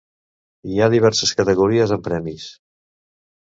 Hi 0.75 0.79
ha 0.79 0.87
diverses 0.93 1.33
categories 1.41 1.95
amb 1.99 2.05
premis. 2.09 2.49